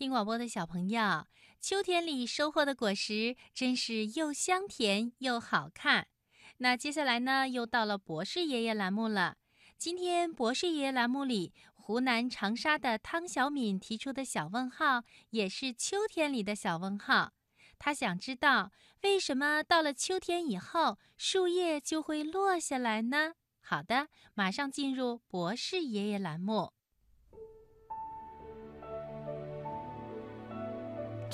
[0.00, 1.26] 听广播的小朋友，
[1.60, 6.06] 秋天里收获的果实真是又香甜又好看。
[6.56, 9.36] 那接下来呢，又到了博士爷爷栏目了。
[9.76, 17.32] 今天博士爷爷栏目里，湖南长沙的汤小敏提出的小问号，也是秋天里的小问号。
[17.78, 18.72] 他想知道，
[19.02, 23.34] 为什么到了秋天以后，树叶就会落下来呢？
[23.60, 26.72] 好的，马上进入博士爷爷栏目。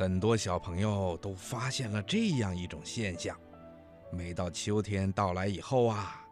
[0.00, 3.36] 很多小朋友都发现了这样一种现象：
[4.10, 6.24] 每到秋天到来以后啊，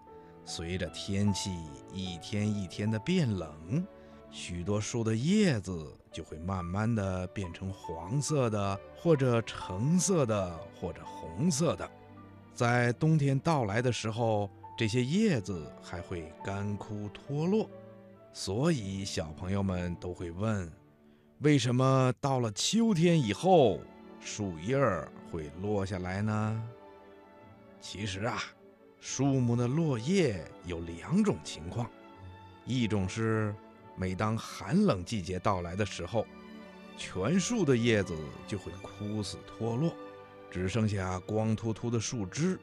[0.46, 1.54] 随着天气
[1.92, 3.86] 一天一天的变冷，
[4.30, 11.86] 许多树的叶子就会慢慢的变成黄色的，或者橙色的，或者红色的。
[12.54, 17.68] 在冬天到来的时候，这些叶子还会干枯脱落，
[18.32, 20.72] 所以小朋友们都会问。
[21.40, 23.80] 为什么到了秋天以后，
[24.18, 26.62] 树叶儿会落下来呢？
[27.80, 28.42] 其实啊，
[28.98, 31.88] 树木的落叶有两种情况，
[32.64, 33.54] 一种是
[33.94, 36.26] 每当寒冷季节到来的时候，
[36.96, 38.16] 全树的叶子
[38.48, 39.94] 就会枯死脱落，
[40.50, 42.58] 只剩下光秃秃的树枝，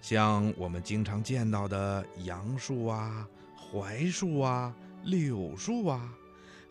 [0.00, 6.10] 像我们经常见到的杨树啊、槐树啊、柳树啊。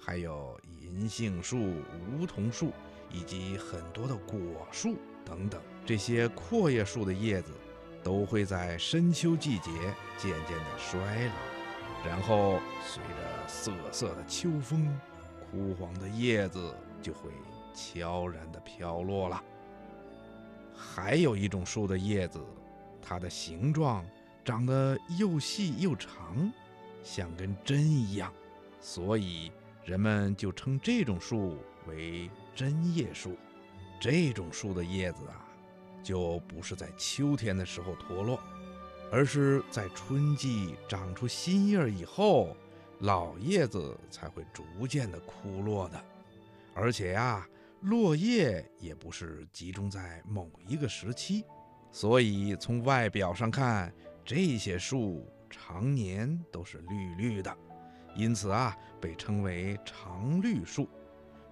[0.07, 1.57] 还有银杏树、
[2.17, 2.71] 梧桐树，
[3.11, 4.39] 以及很多的果
[4.71, 7.51] 树等等，这些阔叶树的叶子
[8.01, 9.69] 都会在深秋季节
[10.17, 14.97] 渐渐地衰老，然后随着瑟瑟的秋风，
[15.51, 17.29] 枯黄的叶子就会
[17.73, 19.43] 悄然地飘落了。
[20.73, 22.39] 还有一种树的叶子，
[23.01, 24.05] 它的形状
[24.45, 26.49] 长得又细又长，
[27.03, 28.31] 像根针一样，
[28.79, 29.51] 所以。
[29.87, 33.37] 人们就称这种树为针叶树。
[34.01, 35.47] 这种树的叶子啊，
[36.03, 38.37] 就不是在秋天的时候脱落，
[39.09, 42.53] 而是在春季长出新叶以后，
[42.99, 46.03] 老叶子才会逐渐的枯落的。
[46.73, 47.47] 而且呀，
[47.79, 51.45] 落叶也不是集中在某一个时期，
[51.93, 53.91] 所以从外表上看，
[54.25, 57.57] 这些树常年都是绿绿的。
[58.17, 60.89] 因此啊，被称为常绿树，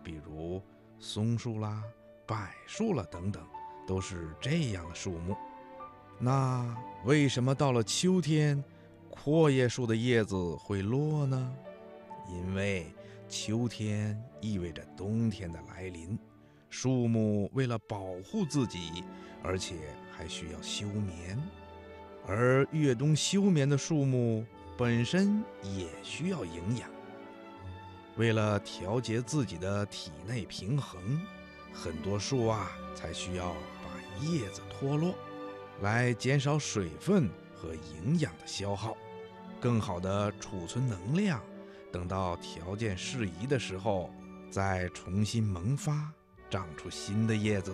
[0.03, 0.59] 比如
[0.97, 1.83] 松树啦、
[2.25, 3.41] 柏树了等等，
[3.85, 5.35] 都是这样的树木。
[6.17, 6.75] 那
[7.05, 8.63] 为什么到了秋天，
[9.11, 11.53] 阔叶树的叶子会落呢？
[12.27, 12.91] 因为
[13.29, 16.17] 秋天意味着冬天的来临，
[16.71, 19.03] 树木为了保护自己，
[19.43, 19.75] 而且
[20.11, 21.39] 还需要休眠，
[22.25, 24.43] 而越冬休眠的树木。
[24.77, 26.89] 本身也需要营养，
[28.17, 31.21] 为了调节自己的体内平衡，
[31.71, 35.15] 很多树啊才需要把叶子脱落，
[35.81, 38.97] 来减少水分和营养的消耗，
[39.61, 41.41] 更好的储存能量，
[41.89, 44.09] 等到条件适宜的时候，
[44.51, 46.11] 再重新萌发，
[46.49, 47.73] 长出新的叶子。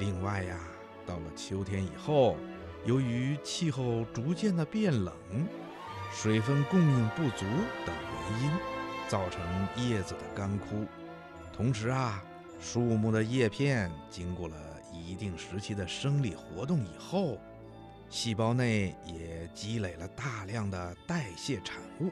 [0.00, 0.58] 另外呀，
[1.06, 2.36] 到了秋天以后。
[2.84, 5.14] 由于气候逐渐的变冷，
[6.12, 7.46] 水分供应不足
[7.86, 7.94] 等
[8.30, 8.50] 原因，
[9.08, 9.42] 造成
[9.76, 10.84] 叶子的干枯。
[11.50, 12.22] 同时啊，
[12.60, 14.56] 树木的叶片经过了
[14.92, 17.38] 一定时期的生理活动以后，
[18.10, 22.10] 细胞内也积累了大量的代谢产物，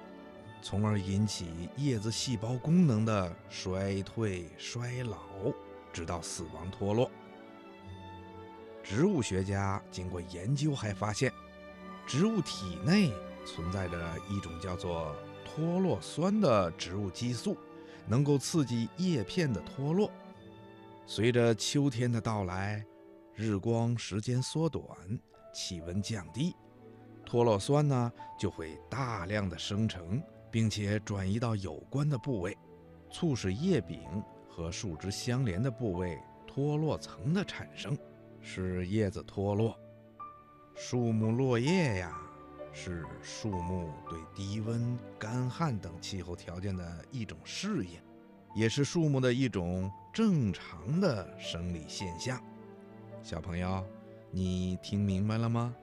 [0.63, 5.19] 从而引起叶子细胞功能的衰退、衰老，
[5.93, 7.11] 直到死亡脱落。
[8.83, 11.33] 植物学家经过研究，还发现，
[12.07, 13.13] 植物体内
[13.45, 13.99] 存在着
[14.29, 15.15] 一种叫做
[15.45, 17.57] 脱落酸的植物激素，
[18.07, 20.11] 能够刺激叶片的脱落。
[21.07, 22.85] 随着秋天的到来，
[23.35, 24.85] 日光时间缩短，
[25.55, 26.55] 气温降低，
[27.25, 32.57] 脱落酸呢就会大量的生成，并且转移到有关的部位，
[33.11, 34.01] 促使叶柄
[34.49, 37.97] 和树枝相连的部位脱落层的产生。
[38.43, 39.79] 是叶子脱落，
[40.75, 42.21] 树木落叶呀，
[42.73, 47.99] 是树木对低温、干旱等气候条件的一种适应。
[48.55, 52.39] 也是树木的一种正常的生理现象。
[53.23, 53.83] 小朋友，
[54.31, 55.75] 你听明白了吗？